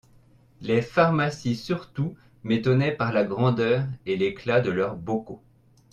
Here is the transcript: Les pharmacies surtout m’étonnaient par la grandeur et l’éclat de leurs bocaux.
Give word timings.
Les 0.61 0.81
pharmacies 0.81 1.53
surtout 1.55 2.15
m’étonnaient 2.43 2.91
par 2.91 3.13
la 3.13 3.23
grandeur 3.23 3.83
et 4.07 4.17
l’éclat 4.17 4.59
de 4.59 4.71
leurs 4.71 4.95
bocaux. 4.95 5.43